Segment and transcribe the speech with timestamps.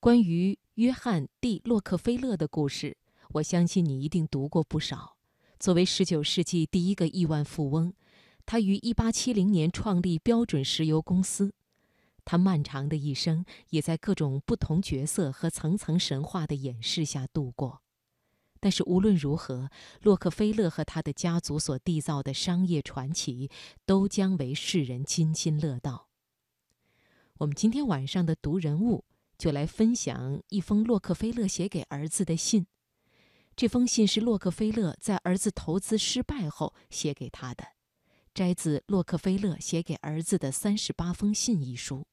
[0.00, 2.96] 关于约翰 ·D· 洛克菲勒的故事，
[3.30, 5.16] 我相信你一定读过不少。
[5.58, 7.92] 作为19世纪第一个亿万富翁，
[8.46, 11.52] 他于1870年创立标准石油公司。
[12.24, 17.82] 他漫长的一生也在各种不同角色和层层神话的掩饰下度过。
[18.60, 19.68] 但是无论如何，
[20.02, 23.50] 洛克菲勒和他的家族所缔造的商业传奇
[23.84, 26.06] 都将为世人津津乐道。
[27.38, 29.04] 我们今天晚上的读人物。
[29.38, 32.66] 就来分享一封洛克菲勒写给儿子的信。
[33.54, 37.64] 这封信是洛克菲勒在儿子投资失败后写给他的，
[38.34, 42.06] 摘自《洛克菲勒写给儿子的三十八封信》一书。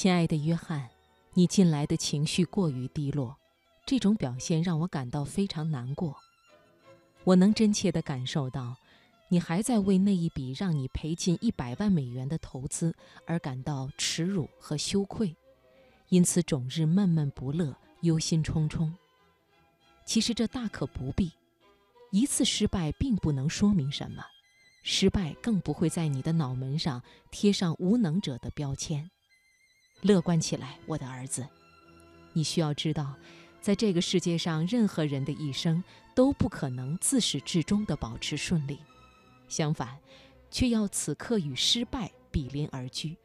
[0.00, 0.88] 亲爱的约翰，
[1.34, 3.36] 你近来的情绪过于低落，
[3.84, 6.14] 这种表现让我感到非常难过。
[7.24, 8.76] 我能真切地感受到，
[9.28, 12.94] 你还在为那一笔让你赔进一百万美元的投资
[13.26, 15.34] 而感到耻辱和羞愧，
[16.10, 18.92] 因此整日闷闷不乐、忧心忡忡。
[20.04, 21.32] 其实这大可不必，
[22.12, 24.24] 一次失败并不能说明什么，
[24.84, 27.02] 失败更不会在你的脑门上
[27.32, 29.10] 贴上无能者的标签。
[30.02, 31.46] 乐观起来，我的儿子。
[32.32, 33.14] 你需要知道，
[33.60, 35.82] 在这个世界上，任何人的一生
[36.14, 38.78] 都不可能自始至终地保持顺利，
[39.48, 39.98] 相反，
[40.50, 43.16] 却要此刻与失败比邻而居。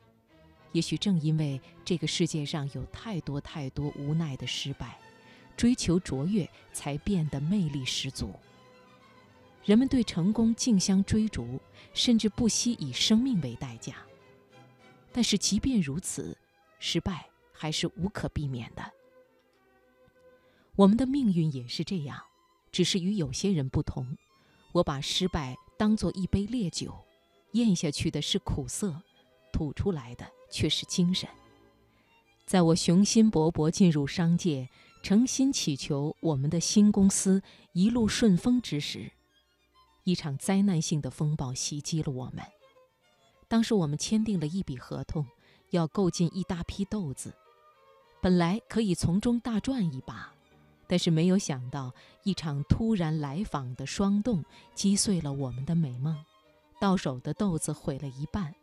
[0.71, 4.97] 也许正因为这个世界上有太多太多无奈的失败，
[5.55, 8.33] 追求卓越才变得魅力十足。
[9.63, 11.61] 人们对成功竞相追逐，
[11.93, 13.97] 甚至不惜以生命为代价。
[15.11, 16.35] 但是，即便如此，
[16.85, 18.91] 失败还是无可避免的。
[20.75, 22.21] 我们的命运也是这样，
[22.73, 24.17] 只是与有些人不同。
[24.73, 26.93] 我把失败当作一杯烈酒，
[27.53, 29.01] 咽下去的是苦涩，
[29.53, 31.29] 吐出来的却是精神。
[32.45, 34.67] 在我雄心勃勃进入商界，
[35.01, 37.41] 诚心祈求我们的新公司
[37.71, 39.09] 一路顺风之时，
[40.03, 42.43] 一场灾难性的风暴袭击了我们。
[43.47, 45.25] 当时我们签订了一笔合同。
[45.73, 47.33] 要购进一大批豆子，
[48.21, 50.31] 本来可以从中大赚一把，
[50.87, 51.91] 但是没有想到
[52.23, 54.45] 一场突然来访的霜冻
[54.75, 56.15] 击碎了我们的美梦，
[56.79, 58.53] 到手的豆子毁了一半，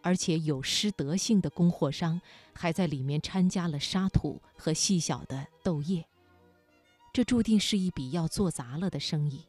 [0.00, 2.20] 而且有失德性的供货商
[2.54, 6.06] 还在里面掺加了沙土和细小的豆叶，
[7.12, 9.44] 这注定是一笔要做砸了的生意。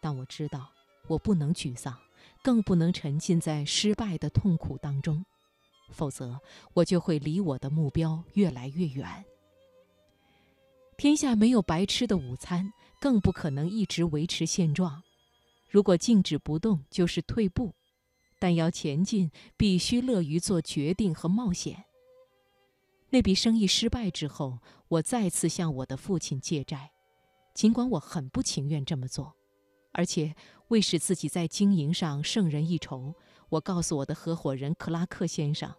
[0.00, 0.68] 但我知道，
[1.06, 1.96] 我不能沮丧，
[2.42, 5.24] 更不能沉浸在失败的痛苦当中。
[5.90, 6.40] 否则，
[6.74, 9.24] 我就会离我的目标越来越远。
[10.96, 15.02] 天下没有白吃的午餐，更不可能一直维持现状。
[15.68, 17.72] 如果静止不动，就是退步；
[18.38, 21.84] 但要前进，必须乐于做决定和冒险。
[23.10, 24.58] 那笔生意失败之后，
[24.88, 26.90] 我再次向我的父亲借债，
[27.54, 29.34] 尽管我很不情愿这么做，
[29.92, 30.34] 而且
[30.68, 33.14] 为使自己在经营上胜人一筹。
[33.50, 35.74] 我告诉我的合伙人克拉克先生，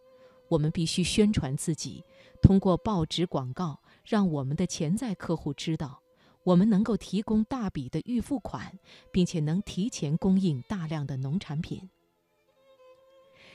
[0.50, 2.04] 我们必须宣传自己，
[2.42, 6.02] 通过报纸广告，让我们的潜在客户知道，
[6.44, 8.78] 我们能够提供大笔的预付款，
[9.12, 11.90] 并且能提前供应大量的农产品。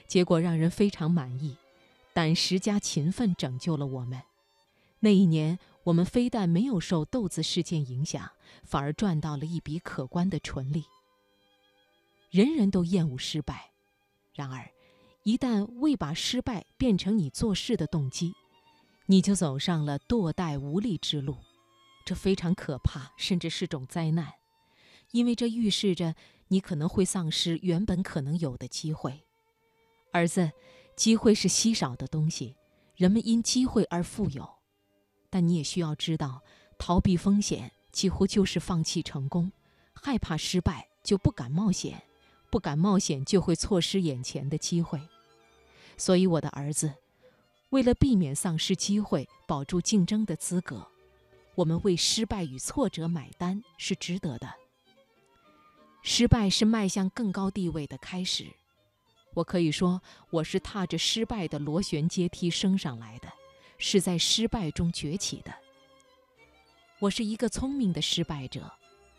[0.06, 1.58] 结果让人非常满意，
[2.14, 4.22] 胆识加勤奋拯救了我们。
[5.00, 8.30] 那一年，我们非但没有受豆子事件影响，
[8.64, 10.84] 反而赚到了一笔可观的纯利。
[12.30, 13.72] 人人都厌恶失败。
[14.36, 14.70] 然而，
[15.22, 18.34] 一旦未把失败变成你做事的动机，
[19.06, 21.38] 你就走上了堕怠无力之路。
[22.04, 24.34] 这非常可怕，甚至是种灾难，
[25.12, 26.14] 因为这预示着
[26.48, 29.24] 你可能会丧失原本可能有的机会。
[30.12, 30.52] 儿子，
[30.94, 32.54] 机会是稀少的东西，
[32.94, 34.46] 人们因机会而富有，
[35.30, 36.42] 但你也需要知道，
[36.78, 39.50] 逃避风险几乎就是放弃成功，
[39.94, 42.02] 害怕失败就不敢冒险。
[42.50, 45.00] 不敢冒险，就会错失眼前的机会。
[45.96, 46.94] 所以，我的儿子，
[47.70, 50.86] 为了避免丧失机会，保住竞争的资格，
[51.54, 54.54] 我们为失败与挫折买单是值得的。
[56.02, 58.46] 失败是迈向更高地位的开始。
[59.34, 60.00] 我可以说，
[60.30, 63.28] 我是踏着失败的螺旋阶梯升上来的，
[63.76, 65.52] 是在失败中崛起的。
[67.00, 68.72] 我是一个聪明的失败者，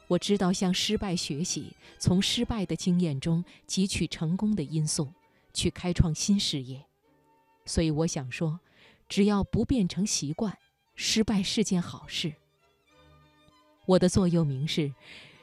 [0.07, 5.13] 我知道向失败学习，从失败的经验中汲取成功的因素，
[5.53, 6.85] 去开创新事业。
[7.65, 8.59] 所以我想说，
[9.09, 10.57] 只要不变成习惯，
[10.95, 12.33] 失败是件好事。
[13.85, 14.93] 我的座右铭是：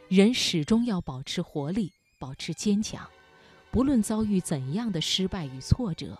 [0.09, 3.07] 人始终要保持活力，保持坚强，
[3.71, 6.19] 不论遭遇怎样的失败与挫折，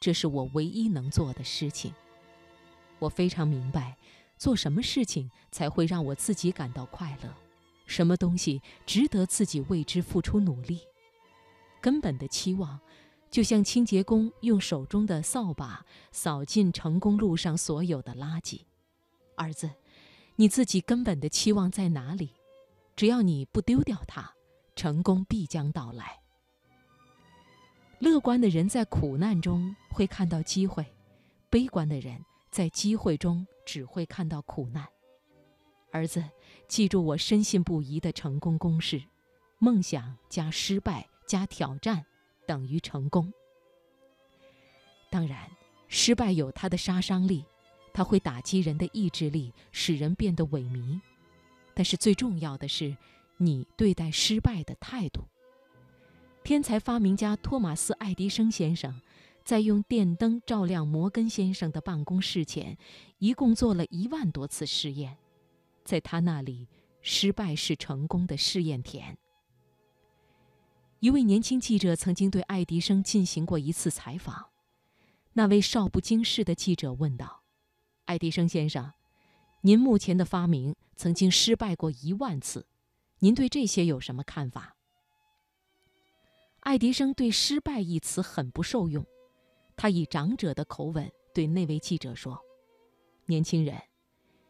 [0.00, 1.92] 这是我唯一能做的事情。
[2.98, 3.96] 我非常明白。
[4.36, 7.43] 做什么事情才会让我自己感到快乐？
[7.86, 10.80] 什么东西值得自己为之付出努力？
[11.80, 12.80] 根本的期望，
[13.30, 18.62] 就像清洁工用手中的扫把扫尽成功路上所有的垃圾。
[19.36, 19.70] 儿子，
[20.36, 22.30] 你自己根本的期望在哪里？
[22.96, 24.34] 只要你不丢掉它，
[24.76, 26.20] 成功必将到来。
[27.98, 30.86] 乐观的人在苦难中会看到机会，
[31.50, 32.24] 悲观的人。
[32.50, 34.86] 在机会中只会看到苦难，
[35.94, 36.24] 儿子，
[36.66, 39.00] 记住我深信不疑的成功公式：
[39.60, 42.04] 梦想加失败加挑战
[42.48, 43.32] 等于成功。
[45.08, 45.48] 当然，
[45.86, 47.44] 失败有它的杀伤力，
[47.92, 51.00] 它会打击人的意志力，使人变得萎靡。
[51.74, 52.96] 但是最重要的是，
[53.36, 55.28] 你对待失败的态度。
[56.42, 59.00] 天才发明家托马斯·爱迪生先生。
[59.44, 62.78] 在用电灯照亮摩根先生的办公室前，
[63.18, 65.18] 一共做了一万多次试验。
[65.84, 66.68] 在他那里，
[67.02, 69.16] 失败是成功的试验田。
[71.00, 74.46] 一位年轻记者曾经对爱迪生进行过一次采访。
[75.34, 77.42] 那位少不经事的记者问道
[78.06, 78.92] ：“爱迪生先生，
[79.60, 82.66] 您目前的发明曾经失败过一万次，
[83.18, 84.76] 您对这些有什么看法？”
[86.60, 89.04] 爱迪生对“失败”一词很不受用。
[89.76, 92.40] 他以长者的口吻对那位记者说
[93.26, 93.78] ：“年轻人，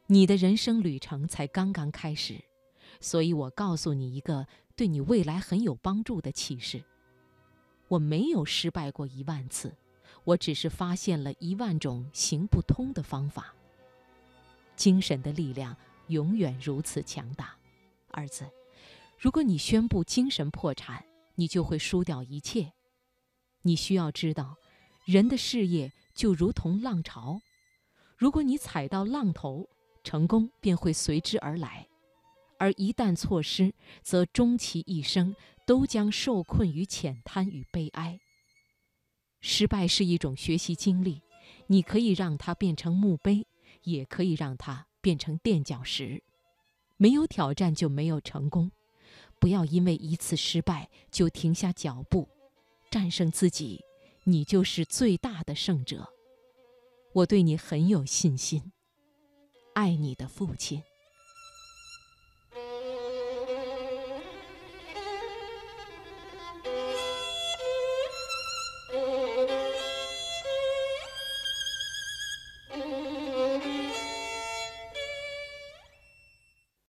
[0.07, 2.45] 你的人生旅程才刚刚开始，
[3.01, 4.47] 所以我告诉你一个
[4.77, 6.85] 对你未来很有帮助的启示。
[7.89, 9.75] 我没有失败过一万次，
[10.25, 13.55] 我只是发现了一万种行不通的方法。
[14.77, 15.77] 精神的力量
[16.09, 17.57] 永远如此强大，
[18.11, 18.47] 儿子。
[19.19, 21.05] 如果你宣布精神破产，
[21.37, 22.73] 你就会输掉一切。
[23.63, 24.57] 你需要知道。”
[25.07, 27.39] 人的事业就如同浪潮，
[28.17, 29.69] 如果你踩到浪头，
[30.05, 31.89] 成功便会随之而来；
[32.59, 35.35] 而一旦错失，则终其一生
[35.67, 38.21] 都将受困于浅滩与悲哀。
[39.41, 41.23] 失败是一种学习经历，
[41.67, 43.47] 你可以让它变成墓碑，
[43.83, 46.23] 也可以让它变成垫脚石。
[46.97, 48.71] 没有挑战就没有成功，
[49.41, 52.29] 不要因为一次失败就停下脚步，
[52.91, 53.83] 战胜自己。
[54.27, 56.09] 你就是最大的胜者，
[57.13, 58.73] 我对你很有信心。
[59.75, 60.85] 爱你的父亲。